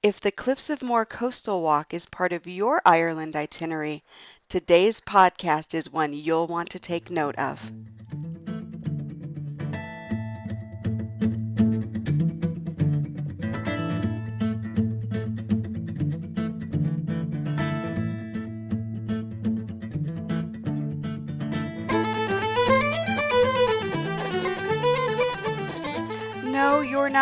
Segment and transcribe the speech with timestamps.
[0.00, 4.04] If the Cliffs of Moher Coastal Walk is part of your Ireland itinerary,
[4.48, 7.72] today's podcast is one you'll want to take note of.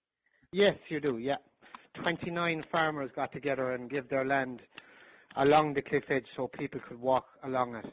[0.51, 1.38] Yes, you do, yeah.
[1.95, 4.61] 29 farmers got together and gave their land
[5.35, 7.85] along the cliff edge so people could walk along it.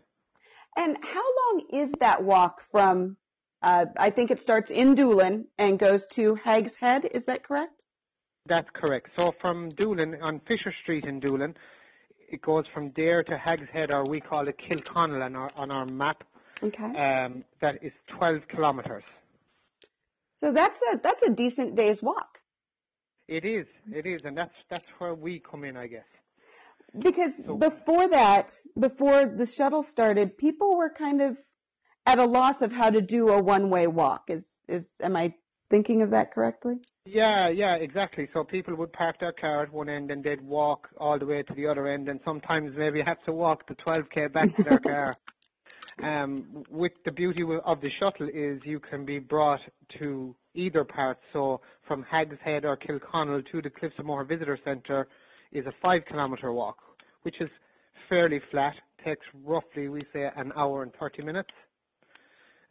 [0.77, 3.17] And how long is that walk from,
[3.63, 7.83] uh, I think it starts in Doolin and goes to Hag's Head, is that correct?
[8.47, 9.09] That's correct.
[9.17, 11.55] So from Doolin, on Fisher Street in Doolin,
[12.31, 15.71] it goes from there to Hag's Head, or we call it Kilconnell on our, on
[15.71, 16.23] our map.
[16.63, 16.85] Okay.
[16.85, 19.03] Um, that is 12 kilometres.
[20.35, 22.40] So that's a, that's a decent day's walk.
[23.31, 26.05] It is, it is, and that's that's where we come in, I guess.
[26.99, 31.39] Because so, before that, before the shuttle started, people were kind of
[32.05, 34.25] at a loss of how to do a one-way walk.
[34.31, 35.35] Is is am I
[35.71, 36.79] thinking of that correctly?
[37.07, 38.29] Yeah, yeah, exactly.
[38.33, 41.45] So people would park their car at one end and they'd walk all the way
[41.45, 44.79] to the other end, and sometimes maybe have to walk the 12k back to their
[44.93, 45.15] car.
[46.03, 49.61] Um, with the beauty of the shuttle is you can be brought
[49.99, 51.19] to either part.
[51.33, 55.09] So from Hag's Head or Kilconnell to the Cliffs of Moher Visitor Centre
[55.53, 56.79] is a five kilometre walk,
[57.23, 57.51] which is
[58.09, 58.75] fairly flat,
[59.05, 61.51] takes roughly, we say, an hour and 30 minutes.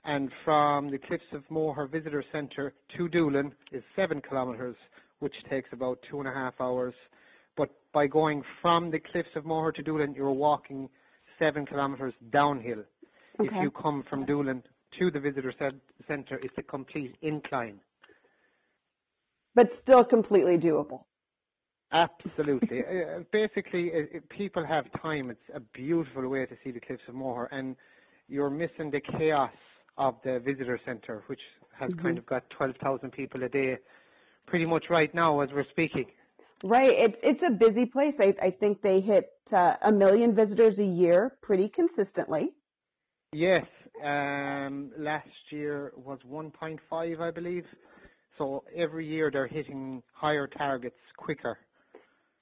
[0.05, 4.75] And from the Cliffs of Moher Visitor Centre to Doolin is seven kilometres,
[5.19, 6.93] which takes about two and a half hours.
[7.57, 10.89] But by going from the Cliffs of Moher to Doolin, you're walking
[11.37, 12.83] seven kilometres downhill.
[13.39, 13.55] Okay.
[13.55, 14.63] If you come from Doolin
[14.99, 15.53] to the visitor
[16.07, 17.79] centre, it's a complete incline.
[19.55, 21.03] But still completely doable.
[21.91, 22.81] Absolutely.
[22.85, 23.91] uh, basically,
[24.29, 25.29] people have time.
[25.29, 27.75] It's a beautiful way to see the Cliffs of Moher, and
[28.27, 29.51] you're missing the chaos
[29.97, 31.41] of the visitor centre, which
[31.79, 32.01] has mm-hmm.
[32.01, 33.77] kind of got 12,000 people a day
[34.45, 36.05] pretty much right now as we're speaking.
[36.63, 36.91] Right.
[36.91, 38.19] It's it's a busy place.
[38.19, 42.53] I, I think they hit uh, a million visitors a year pretty consistently.
[43.31, 43.65] Yes,
[44.03, 47.65] um, last year was 1.5, I believe.
[48.37, 51.59] So every year they're hitting higher targets quicker.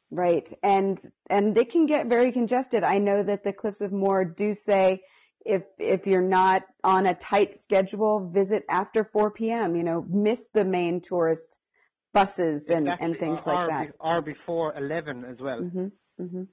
[0.10, 0.98] Right, and
[1.30, 2.84] and they can get very congested.
[2.84, 5.02] I know that the Cliffs of Moher do say
[5.46, 9.76] if if you're not on a tight schedule, visit after 4 p.m.
[9.76, 11.58] You know, miss the main tourist
[12.14, 13.06] buses and exactly.
[13.06, 13.94] and things or, like that.
[14.00, 15.62] Or before 11 as well.
[15.64, 16.24] Mm-hmm.
[16.24, 16.44] Mm-hmm.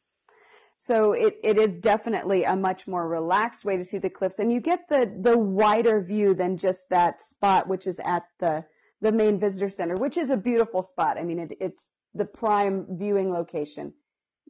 [0.77, 4.53] So it, it is definitely a much more relaxed way to see the cliffs and
[4.53, 8.65] you get the, the wider view than just that spot, which is at the,
[9.01, 11.17] the main visitor center, which is a beautiful spot.
[11.19, 13.93] I mean, it, it's the prime viewing location,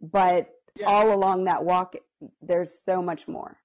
[0.00, 0.86] but yeah.
[0.86, 1.94] all along that walk,
[2.42, 3.56] there's so much more.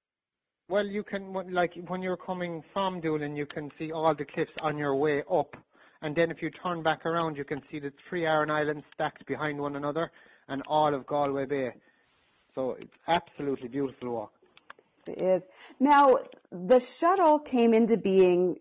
[0.69, 4.51] Well, you can like when you're coming from Doolin, you can see all the cliffs
[4.61, 5.55] on your way up,
[6.03, 9.25] and then if you turn back around, you can see the three Aran Islands stacked
[9.25, 10.11] behind one another,
[10.47, 11.71] and all of Galway Bay.
[12.59, 14.33] So it's absolutely beautiful walk.
[15.07, 15.47] It is.
[15.79, 16.17] Now,
[16.51, 18.57] the shuttle came into being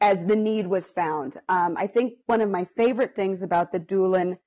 [0.00, 1.36] as the need was found.
[1.48, 4.38] Um, I think one of my favorite things about the Doolin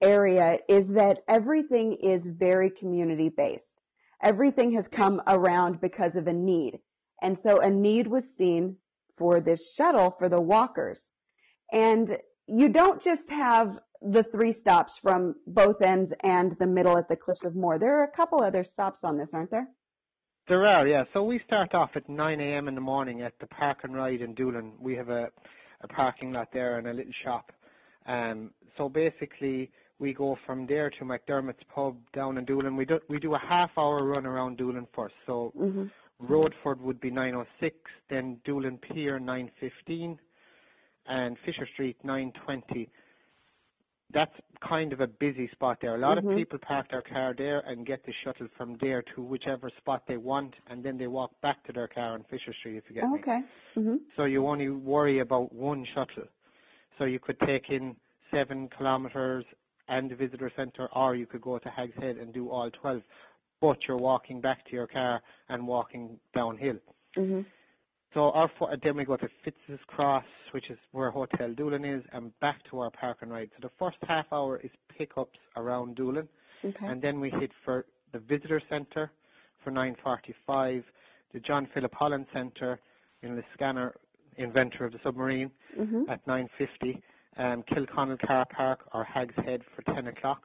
[0.00, 3.80] area is that everything is very community based.
[4.20, 6.80] Everything has come around because of a need.
[7.22, 8.78] And so a need was seen
[9.16, 11.12] for this shuttle for the walkers.
[11.72, 12.18] And
[12.50, 17.16] you don't just have the three stops from both ends and the middle at the
[17.16, 17.78] Cliffs of Moher.
[17.78, 19.68] There are a couple other stops on this, aren't there?
[20.48, 21.04] There are, yeah.
[21.12, 22.66] So we start off at 9 a.m.
[22.66, 24.72] in the morning at the Park and Ride in Doolin.
[24.80, 25.28] We have a,
[25.82, 27.52] a parking lot there and a little shop.
[28.06, 29.70] Um, so basically,
[30.00, 32.74] we go from there to McDermott's pub down in Doolin.
[32.74, 35.14] We do we do a half hour run around Doolin first.
[35.26, 35.86] So hmm
[36.18, 37.72] Roadford would be 9:06,
[38.10, 40.18] then Doolin Pier 9:15,
[41.06, 42.90] and Fisher Street 9:20.
[44.12, 45.94] That's kind of a busy spot there.
[45.94, 46.30] A lot Mhm.
[46.30, 50.06] of people park their car there and get the shuttle from there to whichever spot
[50.06, 52.76] they want, and then they walk back to their car on Fisher Street.
[52.76, 53.18] If you get me.
[53.20, 53.42] Okay.
[53.74, 56.28] hmm So you only worry about one shuttle.
[56.98, 57.96] So you could take in
[58.30, 59.44] seven kilometres
[59.88, 63.02] and the visitor centre, or you could go to Hag's Head and do all 12.
[63.60, 66.78] But you're walking back to your car and walking downhill.
[67.16, 67.42] hmm
[68.14, 72.04] So our fo- then we go to Fitz's Cross, which is where Hotel Doolin is,
[72.12, 73.50] and back to our park and ride.
[73.56, 76.28] So the first half hour is pickups around Doolin,
[76.64, 76.86] Okay.
[76.88, 79.12] and then we hit for the visitor centre
[79.64, 80.84] for 9:45,
[81.32, 82.80] the John Philip Holland Centre
[83.22, 83.94] in the scanner,
[84.36, 87.02] inventor of the submarine, hmm at 9.50,
[87.38, 90.42] um, Kilconnell Car Park or Hag's Head for 10 o'clock,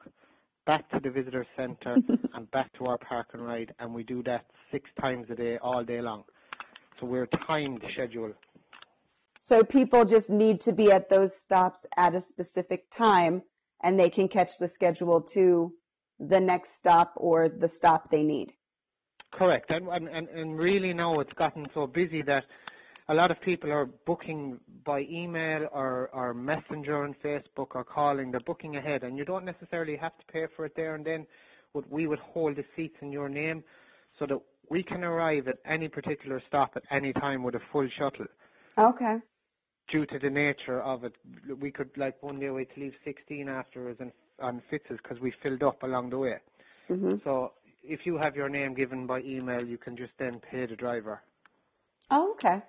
[0.66, 2.00] back to the visitor centre
[2.34, 5.58] and back to our park and ride, and we do that six times a day,
[5.58, 6.24] all day long.
[7.00, 8.32] So we're timed schedule.
[9.38, 13.42] So people just need to be at those stops at a specific time
[13.82, 15.72] and they can catch the schedule to
[16.18, 18.52] the next stop or the stop they need.
[19.32, 22.44] Correct, and, and, and, really now it's gotten so busy that
[23.08, 28.30] a lot of people are booking by email or, or messenger on Facebook or calling,
[28.30, 31.26] they're booking ahead and you don't necessarily have to pay for it there and then,
[31.74, 33.62] but we would hold the seats in your name
[34.18, 34.38] so that
[34.70, 38.26] we can arrive at any particular stop at any time with a full shuttle.
[38.78, 39.18] Okay.
[39.90, 41.12] Due to the nature of it,
[41.60, 44.10] we could like one day we had to leave 16 afterwards and
[44.40, 46.36] on Fitz's because we filled up along the way.
[46.88, 47.52] hmm So
[47.82, 51.22] if you have your name given by email, you can just then pay the driver.
[52.10, 52.62] Oh, okay.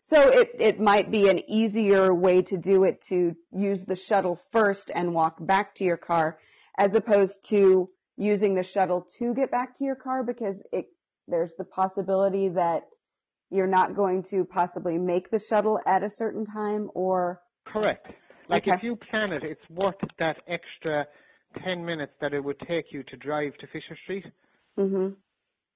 [0.00, 4.38] So it, it might be an easier way to do it to use the shuttle
[4.52, 6.38] first and walk back to your car
[6.76, 10.86] as opposed to using the shuttle to get back to your car because it,
[11.28, 12.84] there's the possibility that
[13.50, 18.06] you're not going to possibly make the shuttle at a certain time or Correct.
[18.48, 18.76] Like Okay.
[18.76, 21.06] if you plan it, it's worth that extra
[21.64, 24.26] 10 minutes that it would take you to drive to Fisher Street
[24.76, 25.08] hmm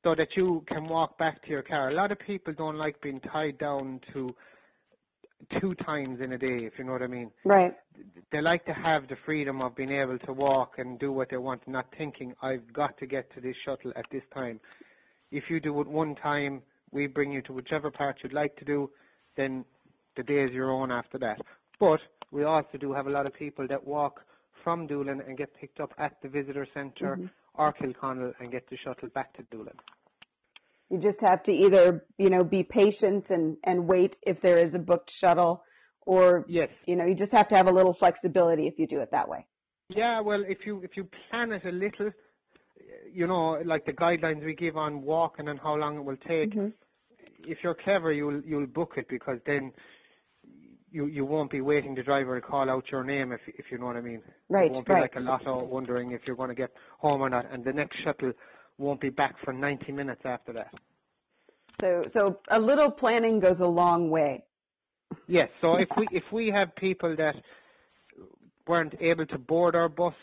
[0.04, 1.90] so that you can walk back to your car.
[1.90, 4.34] A lot of people don't like being tied down to
[5.60, 7.30] two times in a day, if you know what I mean.
[7.44, 7.74] right.
[8.30, 11.36] They like to have the freedom of being able to walk and do what they
[11.36, 14.60] want, not thinking, I've got to get to this shuttle at this time.
[15.30, 18.64] If you do it one time, we bring you to whichever part you'd like to
[18.64, 18.90] do,
[19.36, 19.64] then
[20.16, 21.38] the day is your own after that.
[21.78, 22.00] But
[22.31, 24.24] we also do have a lot of people that walk
[24.64, 27.31] from Doolin and get picked up at the visitor centre Mhm.
[27.55, 29.79] or Kilconnell and get the shuttle back to Doolin.
[30.91, 34.74] You just have to either, you know, be patient and, and wait if there is
[34.74, 35.62] a booked shuttle
[36.06, 36.70] or, Yes.
[36.86, 39.29] you know, you just have to have a little flexibility if you do it that
[39.29, 39.46] way.
[39.91, 42.10] Yeah, well, if you if you plan it a little,
[43.13, 46.55] you know, like the guidelines we give on walking and how long it will take.
[46.55, 46.73] Mhm.
[47.41, 49.73] If you're clever, you'll you'll book it because then
[50.91, 53.79] you you won't be waiting the driver to call out your name if if you
[53.79, 54.23] know what I mean.
[54.49, 55.03] Right, It won't be right.
[55.03, 57.97] like a lotto wondering if you're going to get home or not, and the next
[58.03, 58.32] shuttle
[58.79, 60.73] won't be back for 90 minutes after that.
[61.81, 64.44] So, so a little planning goes a long way.
[65.27, 65.49] Yes.
[65.61, 67.35] So if we if we have people that
[68.67, 70.15] weren't able to board our bus,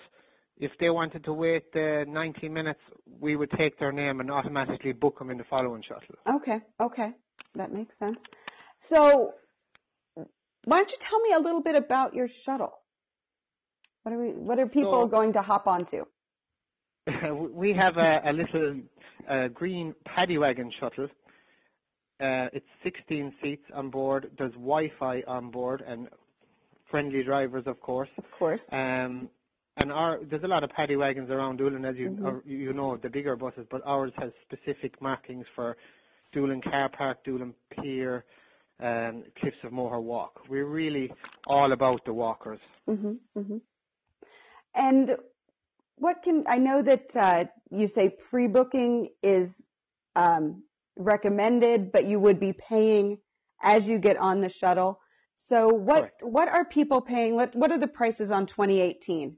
[0.57, 2.79] if they wanted to wait the 90 minutes,
[3.19, 6.15] we would take their name and automatically book them in the following shuttle.
[6.37, 7.11] Okay, okay.
[7.55, 8.23] That makes sense.
[8.77, 9.33] So,
[10.15, 12.73] why don't you tell me a little bit about your shuttle?
[14.03, 16.05] What are we, what are people So- going to hop onto?
[17.53, 18.79] we have a, a little
[19.29, 21.07] uh, green paddy wagon shuttle.
[22.19, 24.31] Uh, it's 16 seats on board.
[24.37, 26.07] There's Wi-Fi on board and
[26.89, 28.09] friendly drivers, of course.
[28.17, 28.65] Of course.
[28.71, 29.29] Um,
[29.77, 32.25] and our there's a lot of paddy wagons around Doolin, as you Mhm.
[32.25, 35.77] or you know, the bigger buses, but ours has specific markings for
[36.31, 38.25] Doolin Car Park, Doolin Pier,
[38.79, 40.41] um, Cliffs of Moher Walk.
[40.49, 41.11] We're really
[41.47, 42.59] all about the walkers.
[42.87, 43.19] Mhm.
[43.35, 43.61] Mhm.
[44.73, 45.17] And
[45.97, 49.67] what can I know that uh, you say pre-booking is
[50.15, 50.63] um,
[50.97, 53.19] recommended, but you would be paying
[53.61, 55.01] as you get on the shuttle.
[55.35, 56.23] So what Correct.
[56.23, 57.35] what are people paying?
[57.35, 59.37] What what are the prices on 2018?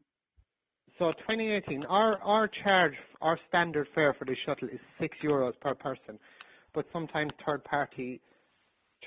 [1.00, 5.75] So 2018, our our charge, our standard fare for the shuttle is six euros per
[5.75, 6.18] person,
[6.74, 8.20] but sometimes third party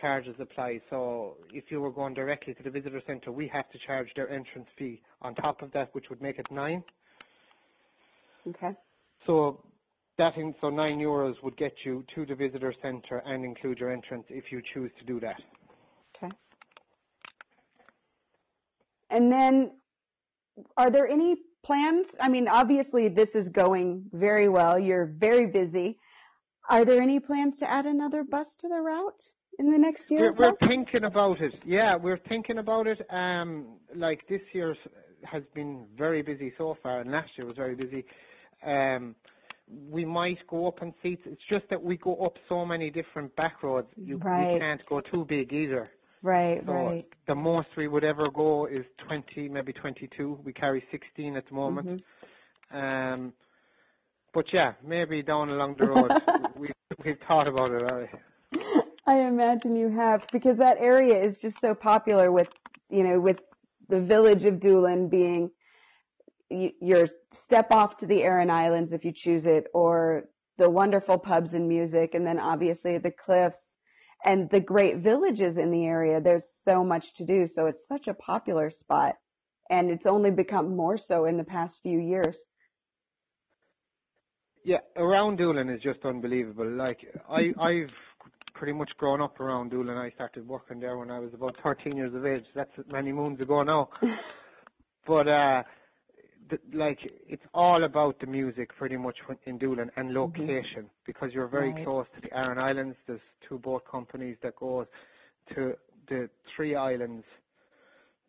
[0.01, 0.81] charges apply.
[0.89, 4.31] So if you were going directly to the visitor centre, we have to charge their
[4.31, 6.85] entrance fee on top of that, which would make it nine.
[8.47, 8.77] Okay.
[9.27, 9.65] So
[10.17, 13.93] that in, so nine euros would get you to the visitor centre and include your
[13.93, 15.41] entrance if you choose to do that.
[16.17, 16.33] Okay.
[19.11, 19.73] And then,
[20.77, 22.15] are there any plans?
[22.21, 24.79] I mean, obviously this is going very well.
[24.79, 25.99] You're very busy.
[26.69, 29.23] Are there any plans to add another bus to the route
[29.59, 30.57] in the next year We're, or so?
[30.61, 31.53] we're thinking about it.
[31.67, 33.01] Yeah, we're thinking about it.
[33.11, 34.77] Um, like this year
[35.25, 38.05] has been very busy so far, and last year was very busy.
[38.65, 39.15] Um,
[39.89, 41.23] we might go up in seats.
[41.27, 43.89] It's just that we go up so many different back roads.
[43.97, 44.55] You, Right.
[44.55, 45.87] you can't go too big either.
[46.23, 47.07] Right, So right.
[47.27, 50.41] the most we would ever go is 20, maybe 22.
[50.45, 52.01] We carry 16 at the moment.
[52.73, 53.15] Mhm.
[53.15, 53.33] Um,
[54.33, 56.13] but yeah, maybe down along the road.
[56.57, 56.71] we,
[57.05, 57.83] we've thought about it.
[57.83, 58.13] Already.
[59.07, 62.49] I imagine you have because that area is just so popular with,
[62.91, 63.39] you know, with
[63.89, 65.51] the village of Doolin being
[66.51, 70.25] your step off to the Aran Islands if you choose it, or
[70.59, 73.70] the wonderful pubs and music, and then obviously the cliffs
[74.25, 76.21] and the great villages in the area.
[76.21, 77.49] There's so much to do.
[77.55, 79.15] So it's such a popular spot
[79.71, 82.37] and it's only become more so in the past few years.
[84.65, 86.69] Yeah, around Doolin is just unbelievable.
[86.69, 86.99] Like
[87.31, 87.91] I, I've
[88.53, 89.97] pretty much grown up around Doolin.
[89.97, 92.45] I started working there when I was about 13 years of age.
[92.55, 93.89] That's many moons ago now.
[95.07, 95.63] but uh,
[96.51, 99.17] the, like it's all about the music, pretty much
[99.47, 101.85] in Doolin and location because you're very Right.
[101.85, 102.97] close to the Aran Islands.
[103.07, 104.87] There's two boat companies that go
[105.55, 105.75] to
[106.09, 107.25] the three islands,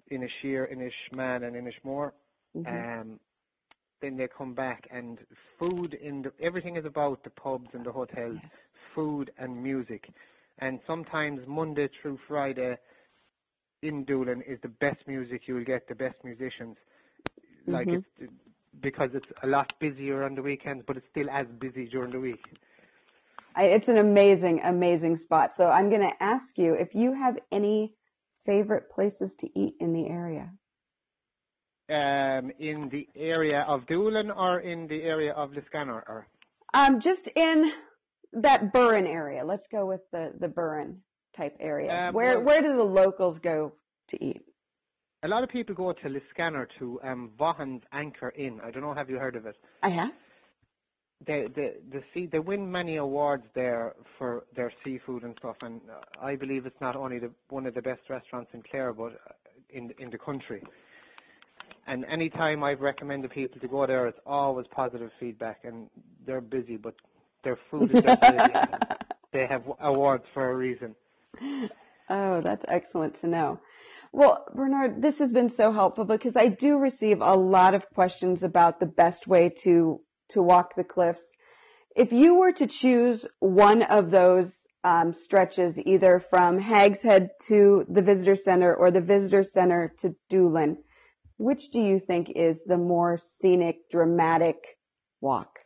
[0.10, 2.12] in Inisheer, Inishmaan, and Inishmore.
[2.56, 2.86] Mhm.
[3.02, 3.20] Um,
[4.02, 5.20] then they come back and
[5.58, 8.52] food in the everything is about the pubs and the hotels, Yes.
[8.96, 10.10] food and music.
[10.60, 12.78] And sometimes Monday through Friday
[13.82, 16.78] in Doolin is the best music you will get, the best musicians.
[17.68, 18.04] Like Mhm.
[18.20, 18.34] it's
[18.82, 22.20] because it's a lot busier on the weekends, but it's still as busy during the
[22.20, 22.44] week.
[23.56, 25.54] I, it's an amazing, amazing spot.
[25.54, 27.94] So I'm going to ask you if you have any
[28.46, 30.50] favorite places to eat in the area.
[31.90, 36.26] Um, in the area of Doolin or in the area of Liscannor or
[36.74, 37.74] Um, just in
[38.32, 39.44] that Burren area.
[39.44, 41.04] Let's go with the the Burren
[41.36, 42.08] type area.
[42.08, 43.74] Um, where well- where do the locals go
[44.08, 44.46] to eat?
[45.24, 48.60] A lot of people go to Liscannor to um, Vaughan's Anchor Inn.
[48.64, 49.56] I don't know, have you heard of it?
[49.84, 50.12] I have.
[51.26, 55.82] they they they see they win many awards there for their seafood and stuff, and
[55.90, 59.14] uh, I believe it's not only the one of the best restaurants in Clare, but
[59.14, 59.34] uh,
[59.70, 60.64] in in the country.
[61.88, 65.90] And any time I've recommended people to go there, it's always positive feedback, and
[66.26, 66.96] they're busy, but
[67.44, 68.62] their food is definitely
[69.34, 70.96] they have awards for a reason.
[72.10, 73.60] Oh, that's excellent to know.
[74.14, 78.44] Well, Bernard, this has been so helpful because I do receive a lot of questions
[78.44, 81.36] about the best way to to walk the cliffs.
[81.96, 87.86] If you were to choose one of those um, stretches, either from Hag's Head to
[87.90, 90.78] the visitor center or the visitor center to Doolin,
[91.38, 94.78] which do you think is the more scenic, dramatic
[95.20, 95.60] walk?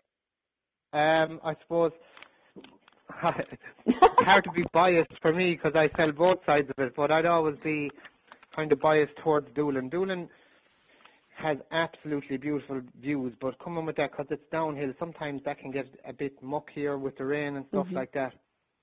[0.93, 1.91] Um, I suppose
[3.09, 7.25] hard to be biased for me because I sell both sides of it, but I'd
[7.25, 7.91] always be
[8.55, 9.89] kind of biased towards Doolin.
[9.89, 10.29] Doolin
[11.37, 15.87] has absolutely beautiful views, but coming with that because it's downhill, sometimes that can get
[16.07, 17.95] a bit muckier with the rain and stuff Mhm.
[17.95, 18.33] like that.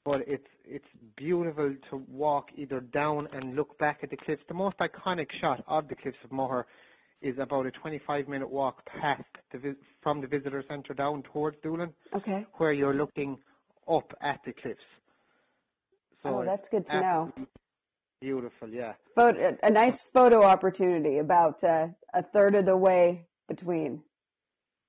[0.04, 0.86] But it's it's
[1.16, 4.42] beautiful to walk either down and look back at the cliffs.
[4.48, 6.66] The most iconic shot of the cliffs of Moher
[7.22, 11.58] is about a 25 minute walk past the vis- from the visitor centre down towards
[11.62, 12.46] Doolin Okay.
[12.58, 13.38] where you're looking
[13.90, 14.80] up at the cliffs.
[16.24, 17.32] Oh, that's good to know.
[18.22, 18.92] Beautiful, yeah.
[19.16, 24.00] Photo, a nice photo opportunity about uh, a third of the way between.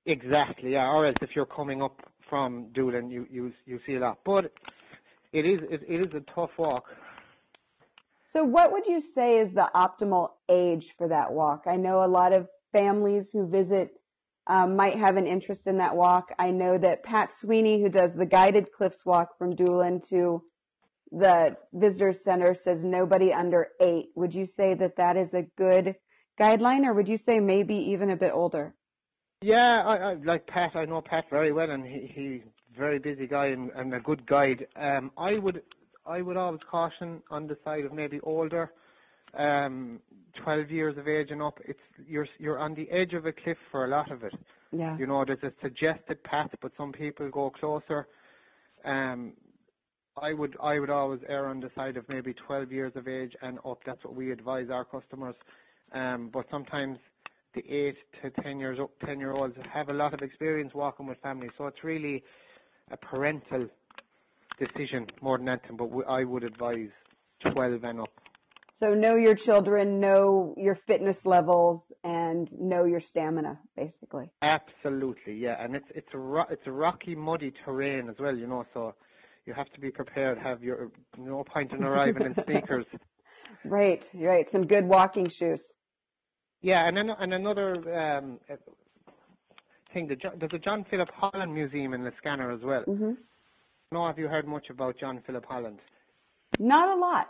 [0.06, 0.86] Exactly, yeah.
[0.86, 2.00] Or else if you're coming up
[2.30, 4.20] from Doolin, you you you see a lot.
[4.24, 4.52] But
[5.32, 6.84] it is it, it is a tough walk.
[8.26, 11.64] So what would you say is the optimal age for that walk?
[11.66, 13.90] I know a lot of families who visit
[14.46, 16.28] um, might have an interest in that walk.
[16.38, 20.44] I know that Pat Sweeney, who does the guided Cliffs Walk from Doolin to
[21.10, 24.06] the visitor center, says nobody under eight.
[24.14, 25.94] Would you say that that is a good
[26.40, 28.74] guideline, or would you say maybe even a bit older?
[29.42, 30.74] Yeah, I, I like Pat.
[30.74, 32.40] I know Pat very well, and he he's
[32.74, 34.66] a very busy guy and, and a good guide.
[34.76, 35.62] Um, I would
[36.06, 38.72] I would always caution on the side of maybe older
[39.38, 40.00] um,
[40.42, 43.56] 12 years of age and up, it's you're you're on the edge of a cliff
[43.70, 44.34] for a lot of it.
[44.72, 44.96] Yeah.
[44.98, 48.08] You know, there's a suggested path, but some people go closer.
[48.84, 49.34] Um,
[50.20, 53.34] I would I would always err on the side of maybe 12 years of age
[53.42, 53.80] and up.
[53.84, 55.34] That's what we advise our customers.
[55.92, 56.98] Um, but sometimes
[57.54, 61.18] the eight to 10 years 10 year olds have a lot of experience walking with
[61.20, 62.22] families, so it's really
[62.90, 63.66] a parental
[64.58, 65.76] decision more than anything.
[65.76, 66.90] But I would advise
[67.52, 68.10] 12 and up.
[68.76, 74.30] So know your children, know your fitness levels, and know your stamina, basically.
[74.42, 75.62] Absolutely, yeah.
[75.62, 78.64] And it's it's a ro- it's a rocky, muddy terrain as well, you know.
[78.74, 78.94] So
[79.46, 80.38] you have to be prepared.
[80.38, 82.86] Have your no point in arriving in sneakers.
[83.64, 84.48] Right, right.
[84.48, 85.72] Some good walking shoes.
[86.60, 88.38] Yeah, and then and another um,
[89.92, 92.84] thing, the, there's a John Philip Holland Museum in Liscannor as well.
[92.86, 93.12] Mm-hmm.
[93.92, 95.78] No, have you heard much about John Philip Holland?
[96.58, 97.28] Not a lot.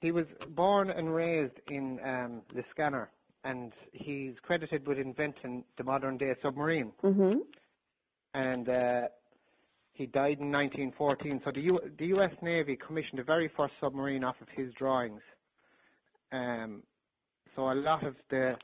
[0.00, 3.08] He was born and raised in um, Liscannor,
[3.44, 6.92] and he's credited with inventing the modern day submarine.
[7.04, 7.38] Mm-hmm.
[8.34, 9.02] And uh,
[10.00, 11.42] he died in 1914.
[11.44, 12.30] So the, U- the U.S.
[12.40, 15.20] Navy commissioned the very first submarine off of his drawings.
[16.32, 16.82] Um,
[17.54, 18.54] so a lot of the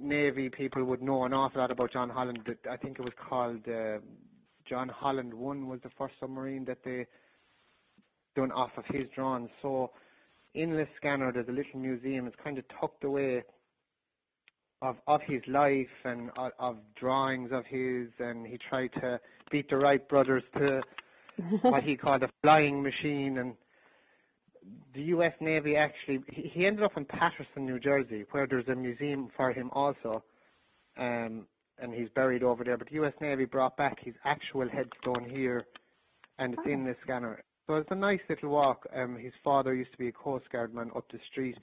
[0.00, 2.48] Navy people would know an awful lot about John Holland.
[2.70, 3.98] I think it was called uh,
[4.68, 7.06] John Holland One was the first submarine that they
[8.36, 9.50] done off of his drawings.
[9.62, 9.90] So
[10.54, 12.28] in Liscannor, there's a little museum.
[12.28, 13.42] It's kind of tucked away
[14.82, 19.20] of of his life and of, of drawings of his, and he tried to
[19.50, 20.80] beat the Wright brothers to
[21.62, 23.38] what he called a flying machine.
[23.38, 23.54] And
[24.94, 25.32] the U.S.
[25.40, 29.52] Navy actually, he, he ended up in Paterson, New Jersey, where there's a museum for
[29.52, 30.22] him also,
[30.98, 31.46] um,
[31.78, 32.76] and he's buried over there.
[32.76, 33.14] But the U.S.
[33.20, 35.64] Navy brought back his actual headstone here,
[36.38, 37.38] and it's in Liscannor.
[37.66, 38.86] So it's a nice little walk.
[38.96, 41.56] Um, his father used to be a Coast Guard man up the street,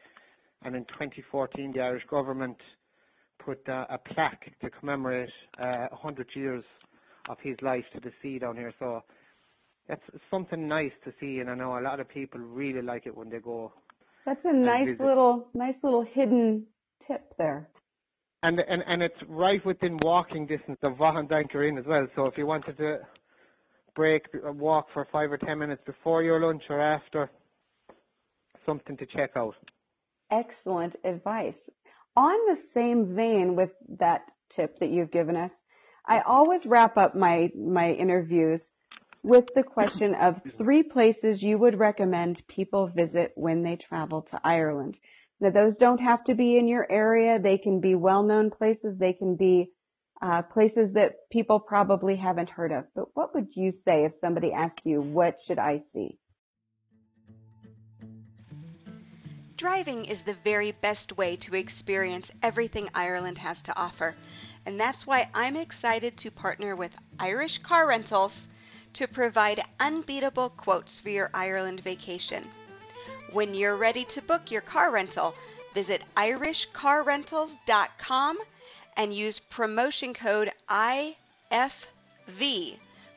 [0.64, 2.58] and in 2014 the Irish government
[3.40, 6.64] put uh, a plaque to commemorate uh, 100 years
[7.30, 8.74] of his life to the sea down here.
[8.80, 9.04] So
[9.88, 13.16] that's something nice to see, and I know a lot of people really like it
[13.16, 13.72] when they go.
[14.26, 16.68] That's a nice little, nice little hidden
[17.00, 17.70] tip there.
[18.44, 22.08] And and and it's right within walking distance of Vaughan's Anchor Inn as well.
[22.16, 23.00] So if you wanted to
[23.96, 27.32] break, walk for five or ten minutes before your lunch or after.
[28.66, 29.56] Something to check out.
[30.30, 31.70] Excellent advice.
[32.18, 35.62] On the same vein with that tip that you've given us,
[36.04, 38.72] I always wrap up my, my interviews
[39.22, 44.42] with the question of three places you would recommend people visit when they travel to
[44.44, 44.98] Ireland.
[45.40, 47.38] Now those don't have to be in your area.
[47.38, 48.98] They can be well-known places.
[48.98, 49.74] They can be
[50.20, 52.86] uh, places that people probably haven't heard of.
[52.96, 56.18] But what would you say if somebody asked you, what should I see?
[59.58, 64.16] Driving is the very best way to experience everything Ireland has to offer.
[64.68, 68.50] And that's why I'm excited to partner with Irish Car Rentals
[68.94, 72.48] to provide unbeatable quotes for your Ireland vacation.
[73.32, 75.34] When you're ready to book your car rental,
[75.74, 78.38] visit irishcarrentals.com
[78.96, 81.16] and use promotion code IFV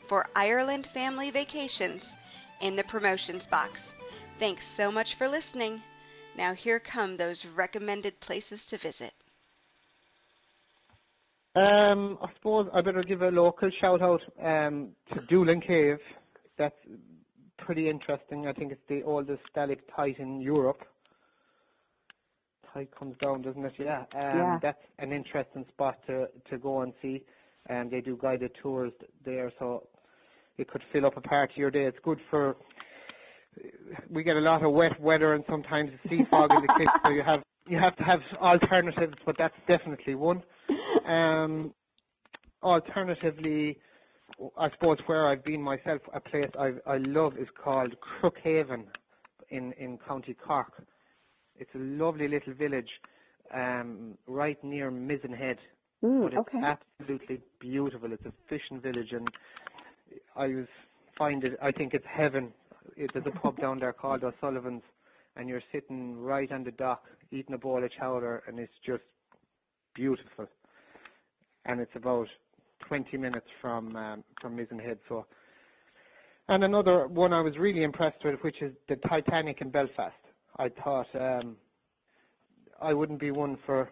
[0.07, 2.17] for Ireland Family Vacations
[2.63, 3.93] in the promotions box.
[4.39, 5.83] Thanks so much for listening.
[6.35, 9.13] Now, here come those recommended places to visit.
[11.57, 15.99] Um, I suppose I better give a local shout out um, to Doolin Cave.
[16.57, 16.77] That's
[17.59, 18.47] pretty interesting.
[18.47, 20.83] I think it's the oldest stalactite in Europe
[22.73, 23.73] tide comes down, doesn't it?
[23.79, 24.05] Yeah.
[24.15, 24.59] Um, Yeah.
[24.63, 27.23] That's an interesting spot to to go and see.
[27.67, 28.93] And they do guided tours
[29.25, 29.87] there, so
[30.57, 31.85] it could fill up a part of your day.
[31.85, 32.57] It's good for.
[34.11, 37.11] We get a lot of wet weather and sometimes sea fog in the cliffs, so
[37.11, 40.43] you have you have to have alternatives, but that's definitely one.
[41.05, 41.75] Um,
[42.63, 43.79] alternatively,
[44.59, 48.87] I suppose where I've been myself, a place I I love is called Crookhaven
[49.51, 50.85] in in County Cork.
[51.57, 52.91] It's a lovely little village
[53.55, 55.59] um, right near Mizen Head.
[56.05, 56.63] Mm, but it's okay.
[56.63, 58.13] absolutely beautiful.
[58.13, 59.29] It's a fishing village, and
[60.37, 60.67] I was
[61.19, 61.55] find it.
[61.63, 62.53] I think it's heaven.
[62.97, 64.83] There's a pub down there called O'Sullivan's,
[65.37, 69.03] and you're sitting right on the dock eating a bowl of chowder, and it's just
[69.95, 70.47] beautiful.
[71.67, 72.27] and it's about
[72.89, 74.99] 20 minutes from um, from Mizenhead.
[75.09, 75.27] So,
[76.49, 80.15] and another one I was really impressed with, which is the Titanic in Belfast.
[80.59, 81.57] I thought um,
[82.81, 83.91] I wouldn't be one for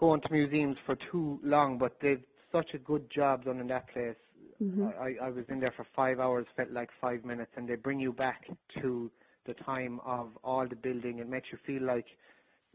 [0.00, 2.22] going to museums for too long, but they've
[2.52, 4.16] such a good job done in that place.
[4.62, 4.88] Mm-hmm.
[5.00, 8.00] I, I was in there for five hours, felt like five minutes, and they bring
[8.00, 8.46] you back
[8.80, 9.10] to
[9.46, 11.18] the time of all the building.
[11.18, 12.06] It makes you feel like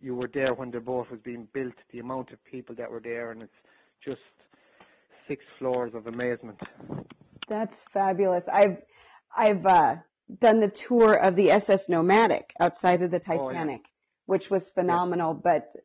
[0.02, 3.00] you were there when the boat was being built, the amount of people that were
[3.00, 3.54] there, and it's
[4.04, 4.22] just
[5.28, 6.60] six floors of amazement.
[7.48, 8.48] That's fabulous.
[8.48, 8.78] I've
[9.36, 9.96] I've uh,
[10.40, 14.26] done the tour of the SS Nomadic outside of the Titanic, oh, yeah.
[14.26, 15.34] which was phenomenal.
[15.34, 15.42] Yeah.
[15.44, 15.82] But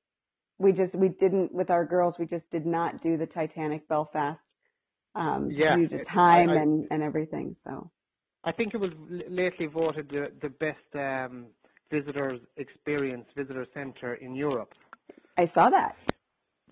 [0.59, 2.19] we just we didn't with our girls.
[2.19, 4.51] We just did not do the Titanic Belfast
[5.17, 7.55] um, yeah, due to time I, I, and and everything.
[7.55, 7.91] So
[8.45, 8.93] I think it was
[9.29, 11.47] lately voted the the best um,
[11.91, 14.75] visitors experience visitor center in Europe.
[15.37, 15.97] I saw that.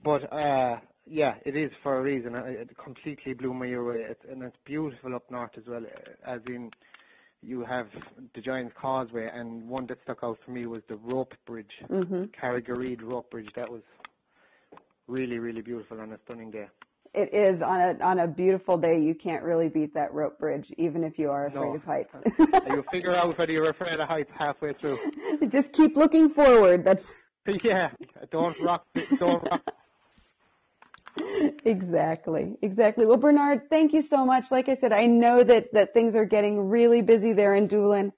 [0.02, 0.76] But uh,
[1.06, 2.34] yeah, it is for a reason.
[2.34, 5.84] It completely blew me away, it's, and it's beautiful up north as well.
[6.26, 6.70] As in,
[7.42, 7.88] you have
[8.34, 12.24] the Giant's Causeway, and one that stuck out for me was the rope bridge, mm-hmm.
[12.38, 13.50] Carrick-a-Rede rope bridge.
[13.54, 13.82] That was
[15.06, 16.68] really, really beautiful on a stunning day.
[17.14, 19.00] It is on a on a beautiful day.
[19.00, 21.74] You can't really beat that rope bridge, even if you are afraid no.
[21.76, 22.20] of heights.
[22.38, 24.98] you figure out whether you're afraid of heights halfway through.
[25.48, 26.84] Just keep looking forward.
[26.84, 27.06] That's
[27.62, 27.90] yeah.
[28.30, 28.84] Don't rock.
[29.18, 29.62] Don't rock
[31.64, 32.56] exactly.
[32.62, 33.06] Exactly.
[33.06, 34.50] Well, Bernard, thank you so much.
[34.50, 38.12] Like I said, I know that, that things are getting really busy there in Doolin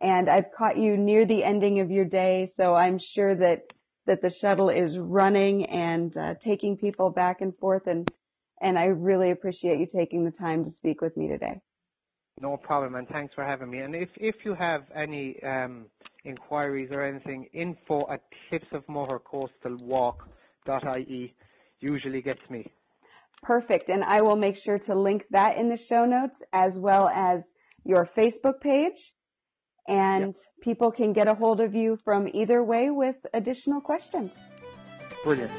[0.00, 2.48] and I've caught you near the ending of your day.
[2.54, 3.62] So I'm sure that,
[4.06, 8.10] that the shuttle is running and uh, taking people back and forth and,
[8.60, 11.60] and I really appreciate you taking the time to speak with me today.
[12.40, 13.80] No problem, and thanks for having me.
[13.80, 15.86] And if, if you have any um,
[16.24, 21.34] inquiries or anything, info at cliffsofmohercoastalwalk.ie
[21.80, 22.70] usually gets me.
[23.42, 23.88] Perfect.
[23.88, 27.52] And I will make sure to link that in the show notes as well as
[27.84, 29.12] your Facebook page.
[29.88, 30.34] And yep.
[30.62, 34.38] people can get a hold of you from either way with additional questions.
[35.24, 35.50] Brilliant.